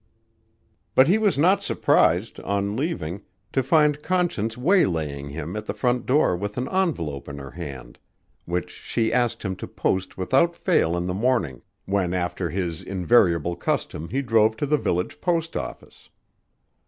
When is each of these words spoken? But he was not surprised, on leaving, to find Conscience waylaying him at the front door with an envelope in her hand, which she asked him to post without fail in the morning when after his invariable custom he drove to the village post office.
But 0.95 1.07
he 1.07 1.19
was 1.19 1.37
not 1.37 1.61
surprised, 1.61 2.39
on 2.39 2.75
leaving, 2.75 3.21
to 3.53 3.61
find 3.61 4.01
Conscience 4.01 4.57
waylaying 4.57 5.29
him 5.29 5.55
at 5.55 5.67
the 5.67 5.75
front 5.75 6.07
door 6.07 6.35
with 6.35 6.57
an 6.57 6.67
envelope 6.69 7.29
in 7.29 7.37
her 7.37 7.51
hand, 7.51 7.99
which 8.45 8.71
she 8.71 9.13
asked 9.13 9.43
him 9.45 9.55
to 9.57 9.67
post 9.67 10.17
without 10.17 10.55
fail 10.55 10.97
in 10.97 11.05
the 11.05 11.13
morning 11.13 11.61
when 11.85 12.15
after 12.15 12.49
his 12.49 12.81
invariable 12.81 13.55
custom 13.55 14.09
he 14.09 14.23
drove 14.23 14.57
to 14.57 14.65
the 14.65 14.79
village 14.79 15.21
post 15.21 15.55
office. 15.55 16.09